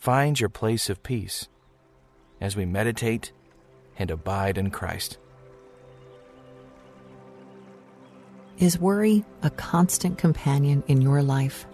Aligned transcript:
find 0.00 0.40
your 0.40 0.48
place 0.48 0.88
of 0.88 1.02
peace 1.02 1.46
as 2.40 2.56
we 2.56 2.64
meditate 2.64 3.32
and 3.98 4.10
abide 4.10 4.56
in 4.56 4.70
Christ. 4.70 5.18
Is 8.56 8.78
worry 8.78 9.24
a 9.42 9.50
constant 9.50 10.16
companion 10.16 10.82
in 10.86 11.02
your 11.02 11.22
life? 11.22 11.66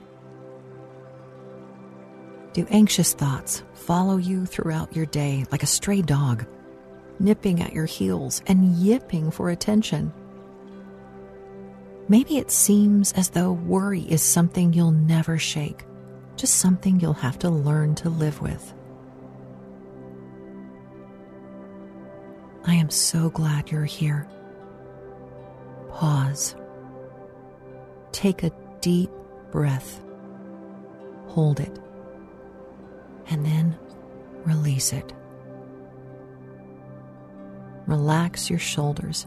Do 2.53 2.67
anxious 2.69 3.15
thoughts 3.15 3.63
follow 3.75 4.17
you 4.17 4.45
throughout 4.45 4.97
your 4.97 5.07
day 5.07 5.45
like 5.53 5.63
a 5.63 5.67
stray 5.67 6.03
dog, 6.03 6.47
nipping 7.21 7.63
at 7.63 7.73
your 7.73 7.87
heels 7.87 8.43
and 8.49 8.75
yipping 8.75 9.31
for 9.31 9.51
attention? 9.51 10.13
Maybe 12.09 12.39
it 12.39 12.51
seems 12.51 13.13
as 13.13 13.31
though 13.31 13.53
worry 13.53 14.03
is 14.03 14.23
something 14.23 14.73
you'll 14.73 14.91
never 14.91 15.39
shake 15.39 15.85
just 16.37 16.57
something 16.57 17.01
you'll 17.01 17.13
have 17.15 17.39
to 17.41 17.51
learn 17.51 17.95
to 17.97 18.11
live 18.11 18.41
with. 18.41 18.75
I 22.65 22.75
am 22.75 22.91
so 22.91 23.31
glad 23.31 23.71
you're 23.71 23.85
here. 23.85 24.29
Pause. 25.91 26.57
Take 28.13 28.43
a 28.43 28.51
deep 28.81 29.11
breath. 29.51 30.01
Hold 31.29 31.61
it. 31.61 31.79
And 33.29 33.45
then 33.47 33.79
release 34.45 34.93
it. 34.93 35.13
Relax 37.87 38.51
your 38.51 38.59
shoulders 38.59 39.27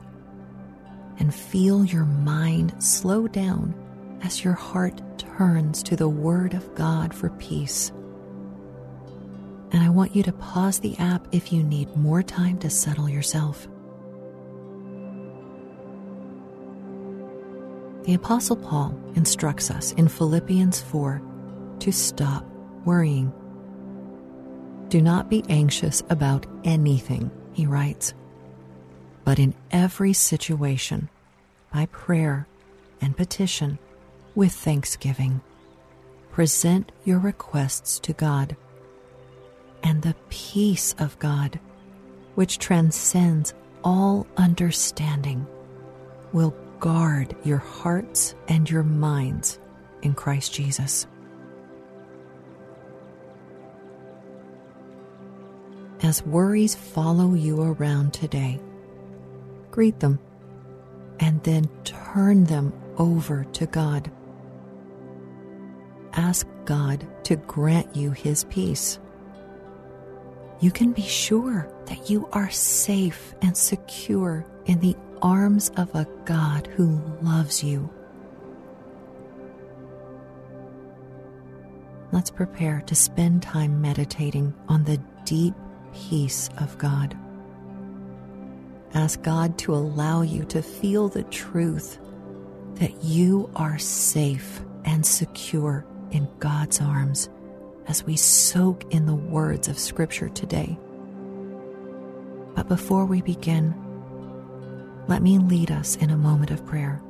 and 1.18 1.34
feel 1.34 1.86
your 1.86 2.06
mind 2.06 2.82
slow 2.84 3.28
down 3.28 3.74
as 4.22 4.44
your 4.44 4.54
heart 4.54 5.02
turns 5.40 5.82
to 5.82 5.96
the 5.96 6.10
Word 6.10 6.54
of 6.54 6.76
God 6.76 7.14
for 7.14 7.30
peace. 7.30 7.94
And 9.72 9.82
I 9.82 9.88
want 9.88 10.14
you 10.14 10.22
to 10.24 10.34
pause 10.34 10.82
the 10.82 10.98
app 10.98 11.26
if 11.32 11.54
you 11.54 11.64
need 11.64 11.96
more 11.96 12.22
time 12.22 12.58
to 12.60 12.70
settle 12.70 13.08
yourself. 13.08 13.66
The 18.04 18.16
Apostle 18.16 18.58
Paul 18.58 19.00
instructs 19.16 19.72
us 19.72 19.94
in 19.94 20.10
Philippians 20.10 20.82
4 20.82 21.22
to 21.80 21.92
stop 21.94 22.44
worrying. 22.84 23.32
Do 24.90 25.02
not 25.02 25.30
be 25.30 25.46
anxious 25.48 26.04
about 26.10 26.48
anything, 26.66 27.32
he 27.54 27.66
writes, 27.66 28.14
but 29.24 29.40
in 29.40 29.54
every 29.72 30.12
situation, 30.12 31.08
by 31.74 31.86
prayer 31.86 32.46
and 33.00 33.16
petition, 33.16 33.80
with 34.40 34.54
thanksgiving. 34.54 35.42
Present 36.32 36.94
your 37.04 37.20
requests 37.20 38.00
to 38.00 38.14
God, 38.14 38.56
and 39.84 40.02
the 40.02 40.16
peace 40.30 40.96
of 40.98 41.20
God, 41.20 41.60
which 42.36 42.58
transcends 42.58 43.54
all 43.84 44.26
understanding, 44.38 45.46
will 46.32 46.56
guard 46.80 47.36
your 47.44 47.58
hearts 47.58 48.34
and 48.48 48.70
your 48.70 48.84
minds 48.84 49.60
in 50.04 50.14
Christ 50.14 50.54
Jesus. 50.54 51.06
As 56.02 56.26
worries 56.26 56.76
follow 56.76 57.34
you 57.34 57.62
around 57.62 58.14
today, 58.14 58.58
greet 59.70 60.00
them 60.00 60.18
and 61.20 61.44
then 61.44 61.66
turn 61.84 62.46
them 62.46 62.72
over 62.98 63.44
to 63.44 63.66
God 63.66 64.10
ask 66.14 66.48
God 66.66 67.08
to 67.26 67.36
grant 67.36 67.96
you 67.96 68.12
His 68.12 68.44
peace. 68.46 69.00
You 70.60 70.72
can 70.72 70.92
be 70.92 71.04
sure 71.04 71.72
that 71.86 72.10
you 72.10 72.28
are 72.34 72.50
safe 72.50 73.34
and 73.42 73.56
secure 73.56 74.46
in 74.66 74.80
the 74.80 74.96
arms 75.22 75.72
of 75.78 75.94
a 75.96 76.08
God 76.26 76.68
who 76.68 77.02
loves 77.22 77.64
you. 77.64 77.90
Let's 82.12 82.32
prepare 82.32 82.82
to 82.88 82.96
spend 82.96 83.44
time 83.44 83.82
meditating 83.82 84.54
on 84.68 84.84
the 84.84 84.98
deep 85.26 85.54
peace 85.94 86.50
of 86.58 86.78
God. 86.78 87.18
Ask 88.94 89.22
God 89.22 89.58
to 89.60 89.76
allow 89.76 90.24
you 90.24 90.44
to 90.46 90.62
feel 90.62 91.08
the 91.08 91.24
truth 91.24 92.00
that 92.76 93.04
you 93.04 93.50
are 93.56 93.78
safe 93.78 94.62
and 94.86 95.06
secure 95.06 95.86
in 96.12 96.28
God's 96.40 96.82
arms 96.82 97.30
as 97.88 98.04
we 98.04 98.16
soak 98.16 98.94
in 98.94 99.06
the 99.06 99.16
words 99.16 99.68
of 99.68 99.80
Scripture 99.80 100.30
today. 100.30 100.78
But 102.56 102.68
before 102.68 103.06
we 103.06 103.22
begin, 103.22 103.74
let 105.08 105.22
me 105.22 105.40
lead 105.40 105.72
us 105.72 105.96
in 105.96 106.10
a 106.10 106.18
moment 106.18 106.52
of 106.52 106.66
prayer. 106.66 107.02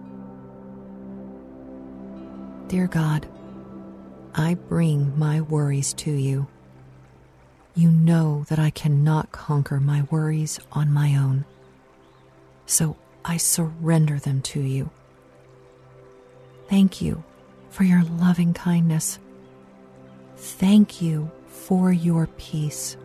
Dear 2.67 2.87
God, 2.87 3.27
I 4.35 4.53
bring 4.53 5.17
my 5.17 5.41
worries 5.41 5.93
to 5.93 6.11
you. 6.11 6.47
You 7.75 7.91
know 7.91 8.45
that 8.49 8.59
I 8.59 8.69
cannot 8.69 9.31
conquer 9.31 9.79
my 9.79 10.03
worries 10.11 10.59
on 10.71 10.93
my 10.93 11.15
own. 11.15 11.45
So 12.65 12.95
I 13.25 13.37
surrender 13.37 14.19
them 14.19 14.41
to 14.43 14.61
you. 14.61 14.91
Thank 16.67 17.01
you 17.01 17.23
for 17.69 17.83
your 17.83 18.03
loving 18.03 18.53
kindness. 18.53 19.19
Thank 20.35 21.01
you 21.01 21.31
for 21.47 21.91
your 21.91 22.27
peace. 22.37 22.97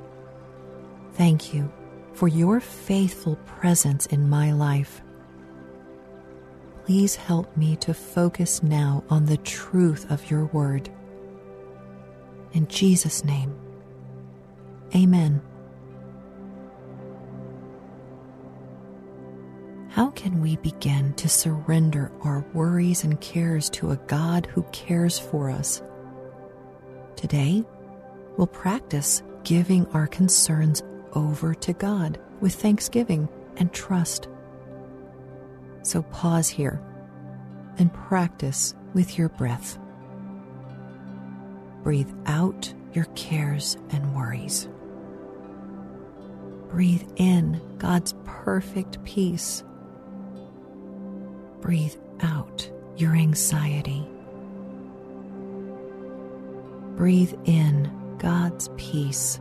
Thank 1.15 1.55
you 1.55 1.73
for 2.13 2.29
your 2.29 2.61
faithful 2.61 3.37
presence 3.47 4.07
in 4.07 4.29
my 4.29 4.53
life. 4.53 5.03
Please 6.85 7.17
help 7.17 7.57
me 7.57 7.77
to 7.77 7.95
focus 7.95 8.63
now 8.63 9.03
on 9.09 9.27
the 9.27 9.39
truth 9.39 10.11
of 10.11 10.31
your 10.31 10.47
word. 10.47 10.91
In 12.53 12.69
Jesus' 12.69 13.25
name, 13.25 13.55
amen. 14.95 15.41
How 19.95 20.11
can 20.11 20.41
we 20.41 20.57
begin 20.57 21.15
to 21.15 21.29
surrender 21.29 22.11
our 22.23 22.45
worries 22.53 23.05
and 23.05 23.21
cares 23.21 23.71
to 23.71 23.93
a 23.93 23.97
God 24.09 24.45
who 24.47 24.65
cares 24.73 25.21
for 25.21 25.49
us? 25.49 25.85
Today, 27.15 27.63
we'll 28.37 28.49
practice 28.49 29.23
giving 29.45 29.87
our 29.93 30.09
concerns 30.09 30.83
over 31.13 31.55
to 31.55 31.73
God 31.75 32.19
with 32.41 32.57
thanksgiving 32.57 33.29
and 33.57 33.73
trust. 33.73 34.27
So 35.85 36.03
pause 36.03 36.49
here 36.49 36.83
and 37.79 37.95
practice 37.95 38.75
with 38.95 39.17
your 39.17 39.29
breath. 39.29 39.79
Breathe 41.85 42.11
out 42.27 42.75
your 42.95 43.05
cares 43.15 43.77
and 43.91 44.13
worries. 44.13 44.67
Breathe 46.69 47.09
in 47.15 47.61
God's 47.79 48.13
perfect 48.25 49.05
peace 49.05 49.63
breathe 51.65 51.95
out 52.21 52.71
your 52.99 53.17
anxiety. 53.17 54.07
Breathe 56.95 57.33
in 57.47 57.91
God's 58.19 58.69
peace. 58.77 59.41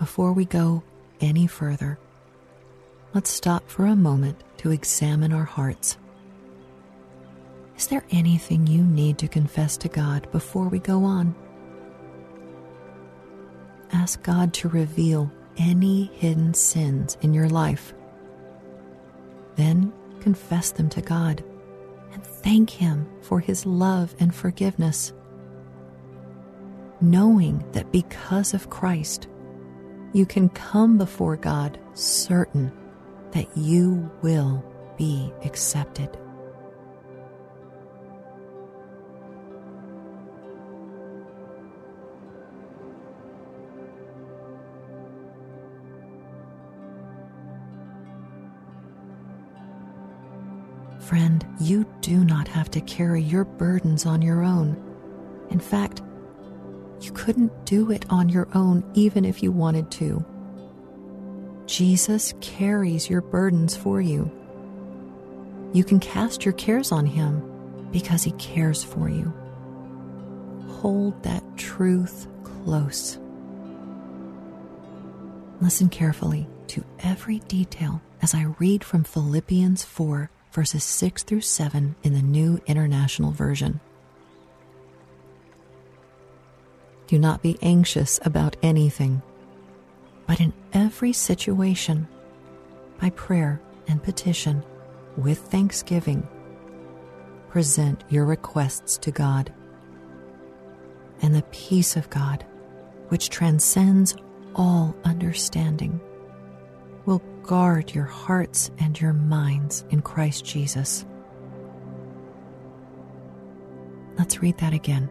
Before 0.00 0.32
we 0.32 0.44
go 0.44 0.82
any 1.20 1.46
further, 1.46 2.00
let's 3.14 3.30
stop 3.30 3.70
for 3.70 3.86
a 3.86 3.94
moment 3.94 4.42
to 4.56 4.72
examine 4.72 5.32
our 5.32 5.44
hearts. 5.44 5.96
Is 7.84 7.88
there 7.88 8.06
anything 8.12 8.66
you 8.66 8.82
need 8.82 9.18
to 9.18 9.28
confess 9.28 9.76
to 9.76 9.90
God 9.90 10.26
before 10.32 10.68
we 10.70 10.78
go 10.78 11.04
on? 11.04 11.34
Ask 13.92 14.22
God 14.22 14.54
to 14.54 14.70
reveal 14.70 15.30
any 15.58 16.06
hidden 16.14 16.54
sins 16.54 17.18
in 17.20 17.34
your 17.34 17.50
life. 17.50 17.92
Then 19.56 19.92
confess 20.20 20.70
them 20.70 20.88
to 20.88 21.02
God 21.02 21.44
and 22.14 22.24
thank 22.24 22.70
Him 22.70 23.06
for 23.20 23.38
His 23.38 23.66
love 23.66 24.14
and 24.18 24.34
forgiveness. 24.34 25.12
Knowing 27.02 27.62
that 27.72 27.92
because 27.92 28.54
of 28.54 28.70
Christ, 28.70 29.28
you 30.14 30.24
can 30.24 30.48
come 30.48 30.96
before 30.96 31.36
God 31.36 31.78
certain 31.92 32.72
that 33.32 33.54
you 33.54 34.10
will 34.22 34.64
be 34.96 35.30
accepted. 35.44 36.16
Friend, 51.34 51.58
you 51.60 51.84
do 52.00 52.24
not 52.24 52.46
have 52.46 52.70
to 52.70 52.80
carry 52.82 53.20
your 53.20 53.44
burdens 53.44 54.06
on 54.06 54.22
your 54.22 54.44
own. 54.44 54.80
In 55.50 55.58
fact, 55.58 56.00
you 57.00 57.10
couldn't 57.10 57.66
do 57.66 57.90
it 57.90 58.06
on 58.08 58.28
your 58.28 58.46
own 58.54 58.88
even 58.94 59.24
if 59.24 59.42
you 59.42 59.50
wanted 59.50 59.90
to. 59.92 60.24
Jesus 61.66 62.34
carries 62.40 63.10
your 63.10 63.20
burdens 63.20 63.76
for 63.76 64.00
you. 64.00 64.30
You 65.72 65.82
can 65.82 65.98
cast 65.98 66.44
your 66.44 66.54
cares 66.54 66.92
on 66.92 67.04
Him 67.04 67.42
because 67.90 68.22
He 68.22 68.30
cares 68.32 68.84
for 68.84 69.08
you. 69.08 69.32
Hold 70.68 71.20
that 71.24 71.42
truth 71.56 72.28
close. 72.44 73.18
Listen 75.60 75.88
carefully 75.88 76.46
to 76.68 76.84
every 77.00 77.40
detail 77.40 78.02
as 78.22 78.34
I 78.34 78.54
read 78.60 78.84
from 78.84 79.02
Philippians 79.02 79.82
4 79.82 80.30
verses 80.54 80.84
6 80.84 81.24
through 81.24 81.40
7 81.40 81.96
in 82.04 82.14
the 82.14 82.22
New 82.22 82.60
International 82.66 83.32
Version. 83.32 83.80
Do 87.08 87.18
not 87.18 87.42
be 87.42 87.58
anxious 87.60 88.20
about 88.24 88.56
anything, 88.62 89.20
but 90.28 90.40
in 90.40 90.52
every 90.72 91.12
situation, 91.12 92.06
by 93.00 93.10
prayer 93.10 93.60
and 93.88 94.00
petition, 94.00 94.62
with 95.16 95.38
thanksgiving, 95.38 96.26
present 97.48 98.04
your 98.08 98.24
requests 98.24 98.96
to 98.98 99.10
God. 99.10 99.52
And 101.20 101.34
the 101.34 101.42
peace 101.50 101.96
of 101.96 102.08
God, 102.10 102.44
which 103.08 103.28
transcends 103.28 104.14
all 104.54 104.94
understanding, 105.04 106.00
will 107.06 107.22
guard 107.44 107.94
your 107.94 108.04
hearts 108.04 108.70
and 108.78 108.98
your 109.00 109.12
minds 109.12 109.84
in 109.90 110.00
Christ 110.02 110.44
Jesus. 110.44 111.04
Let's 114.18 114.40
read 114.40 114.58
that 114.58 114.72
again. 114.72 115.10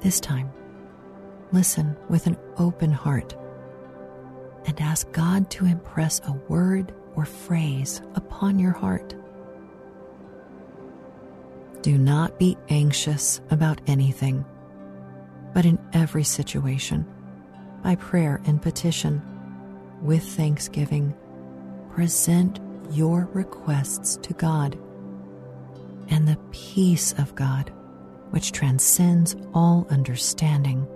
This 0.00 0.20
time, 0.20 0.50
listen 1.52 1.96
with 2.08 2.26
an 2.26 2.36
open 2.58 2.92
heart 2.92 3.34
and 4.66 4.80
ask 4.80 5.10
God 5.12 5.50
to 5.50 5.66
impress 5.66 6.20
a 6.20 6.32
word 6.48 6.94
or 7.16 7.24
phrase 7.24 8.00
upon 8.14 8.58
your 8.58 8.72
heart. 8.72 9.14
Do 11.82 11.98
not 11.98 12.38
be 12.38 12.56
anxious 12.68 13.40
about 13.50 13.80
anything, 13.86 14.44
but 15.54 15.64
in 15.64 15.78
every 15.92 16.24
situation, 16.24 17.06
by 17.82 17.96
prayer 17.96 18.40
and 18.44 18.60
petition, 18.60 19.22
with 20.02 20.22
thanksgiving, 20.22 21.14
present 21.92 22.60
your 22.90 23.28
requests 23.32 24.16
to 24.22 24.34
God, 24.34 24.78
and 26.08 26.26
the 26.26 26.38
peace 26.50 27.12
of 27.18 27.34
God, 27.34 27.72
which 28.30 28.52
transcends 28.52 29.36
all 29.54 29.86
understanding, 29.90 30.86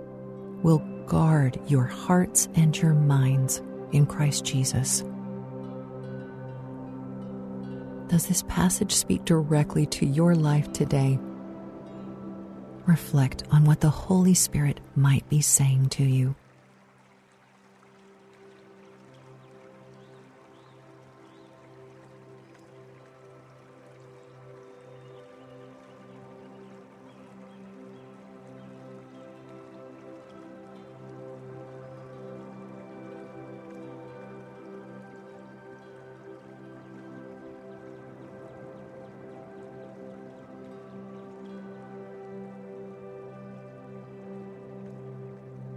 will 0.61 0.79
guard 1.05 1.59
your 1.67 1.83
hearts 1.83 2.47
and 2.55 2.77
your 2.77 2.93
minds 2.93 3.61
in 3.91 4.05
Christ 4.05 4.43
Jesus. 4.43 5.03
Does 8.07 8.27
this 8.27 8.43
passage 8.47 8.93
speak 8.93 9.25
directly 9.25 9.85
to 9.87 10.05
your 10.05 10.35
life 10.35 10.71
today? 10.73 11.19
Reflect 12.85 13.43
on 13.51 13.65
what 13.65 13.81
the 13.81 13.89
Holy 13.89 14.35
Spirit 14.35 14.79
might 14.95 15.27
be 15.27 15.41
saying 15.41 15.89
to 15.89 16.03
you. 16.03 16.35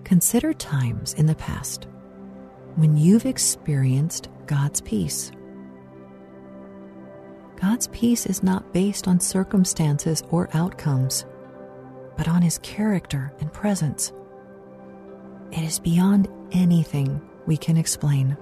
Consider 0.09 0.55
times 0.55 1.13
in 1.13 1.27
the 1.27 1.35
past 1.35 1.87
when 2.77 2.97
you've 2.97 3.27
experienced 3.27 4.31
God's 4.47 4.81
peace. 4.81 5.31
God's 7.61 7.89
peace 7.89 8.25
is 8.25 8.43
not 8.43 8.73
based 8.73 9.07
on 9.07 9.21
circumstances 9.21 10.23
or 10.31 10.49
outcomes, 10.55 11.27
but 12.17 12.27
on 12.27 12.41
His 12.41 12.59
character 12.61 13.35
and 13.41 13.53
presence. 13.53 14.15
It 15.53 15.61
is 15.61 15.79
beyond 15.79 16.27
anything 16.53 17.21
we 17.45 17.59
can 17.59 17.77
explain. 17.77 18.35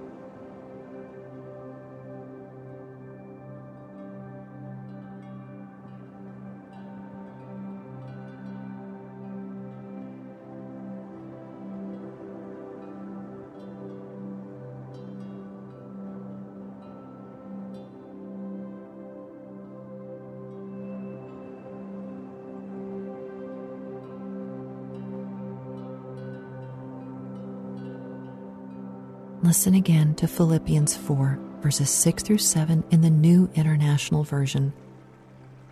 Listen 29.47 29.75
again 29.75 30.13
to 30.15 30.27
Philippians 30.27 30.97
4, 30.97 31.39
verses 31.61 31.89
6 31.89 32.21
through 32.21 32.37
7 32.37 32.83
in 32.91 32.99
the 32.99 33.09
New 33.09 33.49
International 33.55 34.25
Version, 34.25 34.73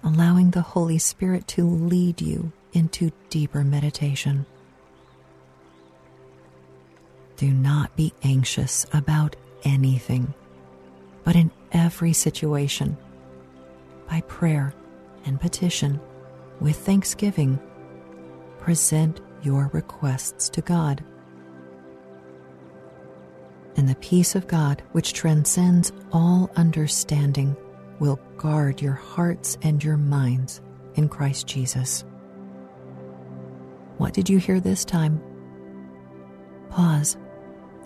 allowing 0.01 0.51
the 0.51 0.61
Holy 0.61 0.97
Spirit 0.97 1.45
to 1.49 1.65
lead 1.65 2.21
you 2.21 2.53
into 2.71 3.11
deeper 3.29 3.65
meditation. 3.65 4.45
Do 7.35 7.51
not 7.51 7.93
be 7.97 8.13
anxious 8.23 8.85
about 8.93 9.35
anything, 9.65 10.33
but 11.25 11.35
in 11.35 11.51
every 11.73 12.13
situation, 12.13 12.95
by 14.09 14.21
prayer 14.21 14.73
and 15.25 15.37
petition, 15.37 15.99
with 16.61 16.77
thanksgiving, 16.77 17.59
present 18.57 19.19
your 19.43 19.69
requests 19.73 20.47
to 20.47 20.61
God 20.61 21.03
and 23.75 23.87
the 23.87 23.95
peace 23.95 24.35
of 24.35 24.47
God, 24.47 24.81
which 24.91 25.13
transcends 25.13 25.91
all 26.11 26.49
understanding, 26.55 27.55
will 27.99 28.19
guard 28.37 28.81
your 28.81 28.93
hearts 28.93 29.57
and 29.61 29.83
your 29.83 29.97
minds 29.97 30.61
in 30.95 31.09
Christ 31.09 31.47
Jesus. 31.47 32.03
What 33.97 34.13
did 34.13 34.29
you 34.29 34.37
hear 34.37 34.59
this 34.59 34.83
time? 34.85 35.21
Pause. 36.69 37.17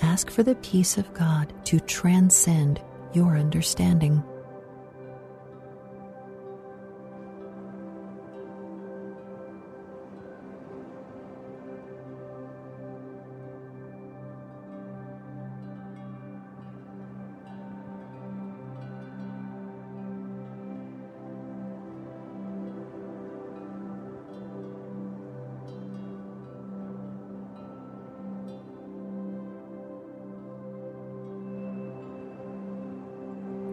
Ask 0.01 0.29
for 0.29 0.43
the 0.43 0.55
peace 0.55 0.97
of 0.97 1.13
God 1.13 1.53
to 1.65 1.79
transcend 1.79 2.81
your 3.13 3.37
understanding. 3.37 4.23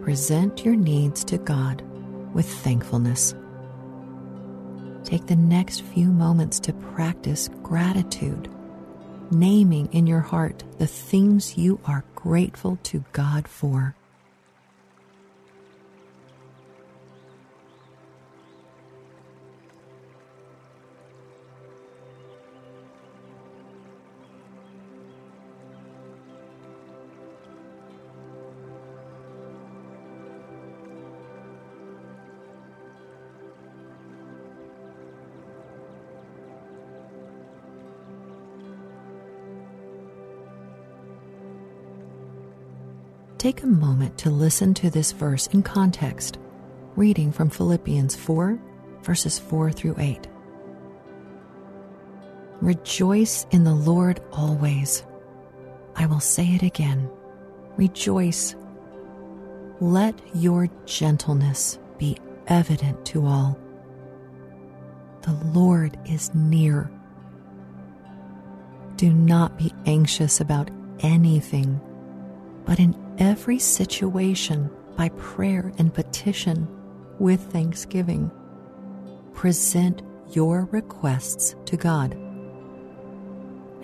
Present 0.06 0.64
your 0.64 0.76
needs 0.76 1.24
to 1.24 1.36
God 1.36 1.82
with 2.32 2.46
thankfulness. 2.46 3.34
Take 5.02 5.26
the 5.26 5.34
next 5.34 5.82
few 5.82 6.12
moments 6.12 6.60
to 6.60 6.72
practice 6.72 7.50
gratitude, 7.64 8.48
naming 9.32 9.92
in 9.92 10.06
your 10.06 10.20
heart 10.20 10.62
the 10.78 10.86
things 10.86 11.58
you 11.58 11.80
are 11.86 12.04
grateful 12.14 12.78
to 12.84 13.04
God 13.12 13.48
for. 13.48 13.96
Take 43.46 43.62
a 43.62 43.68
moment 43.68 44.18
to 44.18 44.30
listen 44.30 44.74
to 44.74 44.90
this 44.90 45.12
verse 45.12 45.46
in 45.46 45.62
context, 45.62 46.36
reading 46.96 47.30
from 47.30 47.48
Philippians 47.48 48.16
4, 48.16 48.58
verses 49.02 49.38
4 49.38 49.70
through 49.70 49.94
8. 49.98 50.26
Rejoice 52.60 53.46
in 53.52 53.62
the 53.62 53.72
Lord 53.72 54.20
always. 54.32 55.04
I 55.94 56.06
will 56.06 56.18
say 56.18 56.56
it 56.56 56.64
again. 56.64 57.08
Rejoice. 57.76 58.56
Let 59.78 60.20
your 60.34 60.68
gentleness 60.84 61.78
be 61.98 62.18
evident 62.48 63.06
to 63.06 63.24
all. 63.24 63.56
The 65.22 65.34
Lord 65.52 65.96
is 66.04 66.34
near. 66.34 66.90
Do 68.96 69.12
not 69.12 69.56
be 69.56 69.72
anxious 69.86 70.40
about 70.40 70.68
anything, 70.98 71.80
but 72.64 72.80
in 72.80 73.05
every 73.18 73.58
situation 73.58 74.70
by 74.96 75.08
prayer 75.10 75.72
and 75.78 75.92
petition 75.92 76.68
with 77.18 77.40
thanksgiving. 77.52 78.30
Present 79.34 80.02
your 80.30 80.68
requests 80.72 81.54
to 81.66 81.76
God. 81.76 82.14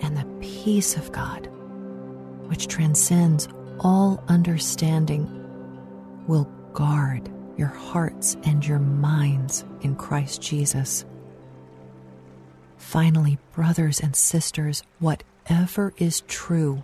And 0.01 0.17
the 0.17 0.25
peace 0.41 0.97
of 0.97 1.11
God, 1.11 1.47
which 2.47 2.67
transcends 2.67 3.47
all 3.79 4.23
understanding, 4.27 5.27
will 6.27 6.45
guard 6.73 7.29
your 7.57 7.67
hearts 7.67 8.35
and 8.43 8.65
your 8.65 8.79
minds 8.79 9.63
in 9.81 9.95
Christ 9.95 10.41
Jesus. 10.41 11.05
Finally, 12.77 13.37
brothers 13.53 13.99
and 13.99 14.15
sisters, 14.15 14.83
whatever 14.99 15.93
is 15.97 16.21
true, 16.27 16.83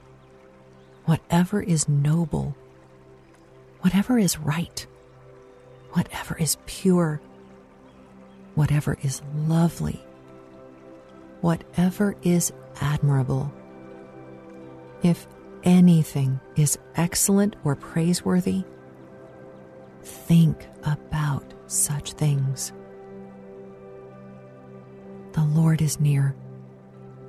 whatever 1.10 1.60
is 1.60 1.90
noble, 1.90 2.56
whatever 3.82 4.20
is 4.20 4.38
right, 4.38 4.86
whatever 5.94 6.38
is 6.38 6.56
pure, 6.68 7.20
whatever 8.54 8.96
is 9.02 9.24
lovely, 9.36 10.00
whatever 11.42 12.16
is 12.22 12.54
admirable, 12.80 13.52
if 15.02 15.28
anything 15.64 16.40
is 16.56 16.78
excellent 16.96 17.56
or 17.64 17.76
praiseworthy, 17.76 18.64
think 20.04 20.68
about 20.84 21.56
such 21.66 22.14
things. 22.14 22.72
The 25.32 25.44
Lord 25.44 25.82
is 25.82 26.00
near, 26.00 26.36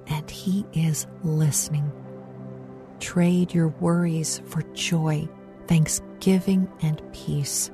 and 0.06 0.30
He 0.30 0.66
is 0.74 1.06
listening. 1.24 1.90
Trade 3.00 3.52
your 3.54 3.68
worries 3.80 4.42
for 4.46 4.62
joy, 4.74 5.28
thanksgiving, 5.66 6.70
and 6.82 7.02
peace. 7.12 7.70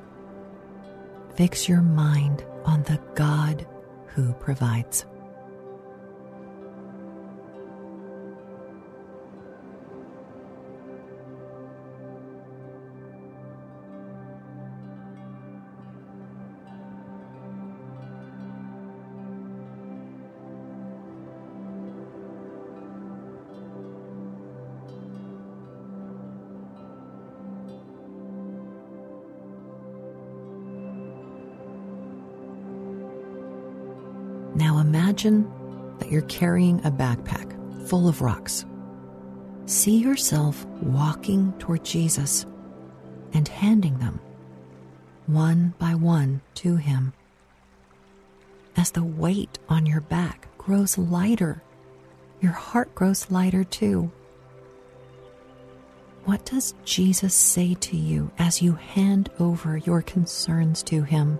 Fix 1.34 1.68
your 1.68 1.82
mind 1.82 2.44
on 2.64 2.82
the 2.84 3.00
God 3.14 3.66
who 4.06 4.32
provides. 4.34 5.04
Now 34.56 34.78
imagine 34.78 35.52
that 35.98 36.10
you're 36.10 36.22
carrying 36.22 36.78
a 36.86 36.90
backpack 36.90 37.52
full 37.88 38.08
of 38.08 38.22
rocks. 38.22 38.64
See 39.66 39.98
yourself 39.98 40.64
walking 40.80 41.52
toward 41.58 41.84
Jesus 41.84 42.46
and 43.34 43.46
handing 43.46 43.98
them 43.98 44.18
one 45.26 45.74
by 45.78 45.94
one 45.94 46.40
to 46.54 46.76
Him. 46.76 47.12
As 48.78 48.92
the 48.92 49.04
weight 49.04 49.58
on 49.68 49.84
your 49.84 50.00
back 50.00 50.48
grows 50.56 50.96
lighter, 50.96 51.62
your 52.40 52.52
heart 52.52 52.94
grows 52.94 53.30
lighter 53.30 53.62
too. 53.62 54.10
What 56.24 56.46
does 56.46 56.74
Jesus 56.84 57.34
say 57.34 57.74
to 57.74 57.96
you 57.96 58.30
as 58.38 58.62
you 58.62 58.72
hand 58.72 59.28
over 59.38 59.76
your 59.76 60.00
concerns 60.00 60.82
to 60.84 61.02
Him? 61.02 61.38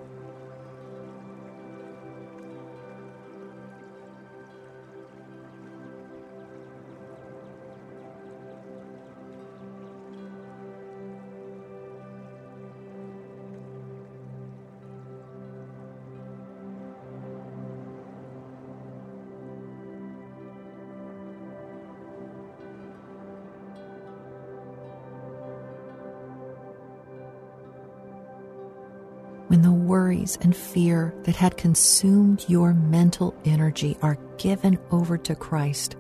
When 29.57 29.63
the 29.63 29.73
worries 29.73 30.37
and 30.43 30.55
fear 30.55 31.15
that 31.23 31.35
had 31.35 31.57
consumed 31.57 32.45
your 32.47 32.75
mental 32.75 33.35
energy 33.47 33.97
are 34.03 34.19
given 34.37 34.79
over 34.91 35.17
to 35.17 35.35
Christ, 35.35 35.97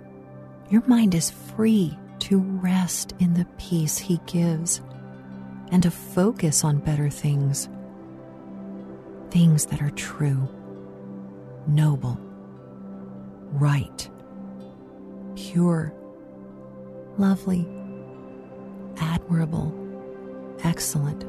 your 0.68 0.82
mind 0.86 1.14
is 1.14 1.30
free 1.30 1.96
to 2.18 2.38
rest 2.38 3.14
in 3.18 3.32
the 3.32 3.46
peace 3.56 3.96
He 3.96 4.20
gives 4.26 4.82
and 5.72 5.82
to 5.82 5.90
focus 5.90 6.64
on 6.64 6.80
better 6.80 7.08
things. 7.08 7.70
Things 9.30 9.64
that 9.66 9.80
are 9.80 9.88
true, 9.92 10.46
noble, 11.66 12.20
right, 13.52 14.10
pure, 15.34 15.94
lovely, 17.16 17.66
admirable, 18.98 19.74
excellent, 20.62 21.24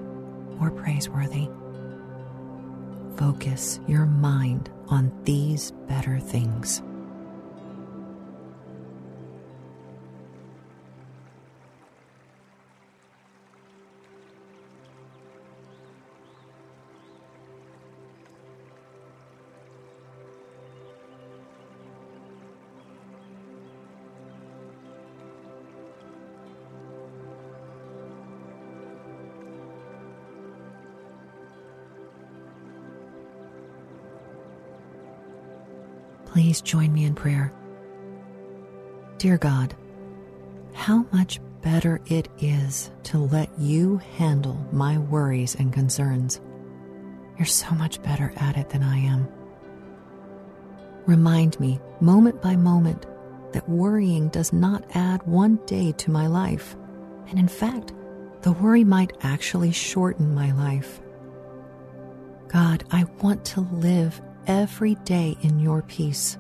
or 0.60 0.72
praiseworthy 0.72 1.48
focus 3.18 3.80
your 3.88 4.06
mind 4.06 4.70
on 4.90 5.12
these 5.26 5.72
better 5.88 6.20
things. 6.20 6.82
Please 36.38 36.62
join 36.62 36.94
me 36.94 37.04
in 37.04 37.16
prayer. 37.16 37.52
Dear 39.18 39.40
God, 39.40 39.76
how 40.74 41.08
much 41.12 41.40
better 41.64 42.00
it 42.06 42.28
is 42.38 42.92
to 43.06 43.18
let 43.18 43.50
you 43.58 43.98
handle 44.18 44.64
my 44.72 45.00
worries 45.00 45.56
and 45.56 45.74
concerns. 45.74 46.40
You're 47.40 47.48
so 47.48 47.72
much 47.72 48.04
better 48.04 48.32
at 48.36 48.56
it 48.56 48.70
than 48.70 48.84
I 48.84 49.00
am. 49.00 49.28
Remind 51.08 51.60
me, 51.60 51.80
moment 52.02 52.40
by 52.40 52.56
moment, 52.56 53.08
that 53.54 53.68
worrying 53.68 54.28
does 54.28 54.54
not 54.54 54.86
add 54.94 55.26
one 55.26 55.56
day 55.66 55.92
to 55.94 56.12
my 56.12 56.28
life. 56.28 56.76
And 57.30 57.40
in 57.40 57.48
fact, 57.48 57.94
the 58.44 58.52
worry 58.52 58.84
might 58.84 59.18
actually 59.22 59.72
shorten 59.72 60.36
my 60.36 60.52
life. 60.52 61.02
God, 62.48 62.84
I 62.92 63.06
want 63.24 63.44
to 63.46 63.62
live 63.62 64.22
every 64.48 64.96
day 64.96 65.38
in 65.42 65.60
your 65.60 65.82
peace. 65.84 66.38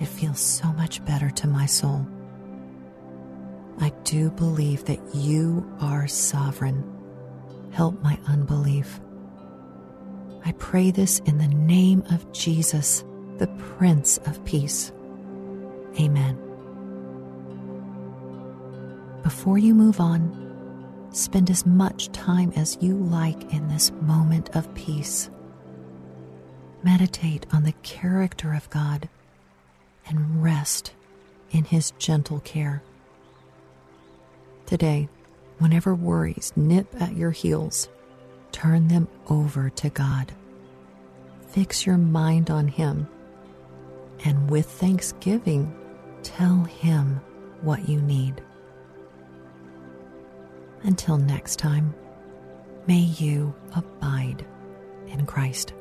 It 0.00 0.06
feels 0.06 0.40
so 0.40 0.72
much 0.72 1.04
better 1.04 1.30
to 1.30 1.46
my 1.46 1.66
soul. 1.66 2.06
I 3.80 3.90
do 4.02 4.30
believe 4.30 4.84
that 4.84 5.14
you 5.14 5.68
are 5.80 6.06
sovereign. 6.06 6.84
Help 7.72 8.00
my 8.02 8.18
unbelief. 8.26 9.00
I 10.44 10.52
pray 10.52 10.90
this 10.90 11.20
in 11.20 11.38
the 11.38 11.48
name 11.48 12.02
of 12.10 12.30
Jesus, 12.32 13.04
the 13.38 13.46
Prince 13.58 14.18
of 14.18 14.44
Peace. 14.44 14.92
Amen. 15.98 16.38
Before 19.22 19.56
you 19.56 19.74
move 19.74 20.00
on, 20.00 21.08
spend 21.12 21.48
as 21.48 21.64
much 21.64 22.10
time 22.12 22.52
as 22.56 22.76
you 22.80 22.96
like 22.96 23.52
in 23.52 23.68
this 23.68 23.90
moment 24.02 24.54
of 24.54 24.72
peace. 24.74 25.30
Meditate 26.84 27.46
on 27.50 27.64
the 27.64 27.72
character 27.82 28.52
of 28.52 28.68
God 28.68 29.08
and 30.06 30.42
rest 30.42 30.92
in 31.50 31.64
His 31.64 31.92
gentle 31.92 32.40
care. 32.40 32.82
Today, 34.66 35.08
whenever 35.58 35.94
worries 35.94 36.52
nip 36.56 36.86
at 37.00 37.16
your 37.16 37.30
heels, 37.30 37.88
turn 38.52 38.88
them 38.88 39.08
over 39.30 39.70
to 39.70 39.88
God. 39.88 40.32
Fix 41.48 41.86
your 41.86 41.96
mind 41.96 42.50
on 42.50 42.68
Him, 42.68 43.08
and 44.22 44.50
with 44.50 44.66
thanksgiving, 44.66 45.74
tell 46.22 46.64
Him 46.64 47.18
what 47.62 47.88
you 47.88 48.02
need. 48.02 48.42
Until 50.82 51.16
next 51.16 51.56
time, 51.56 51.94
may 52.86 53.00
you 53.00 53.54
abide 53.74 54.44
in 55.06 55.24
Christ. 55.24 55.72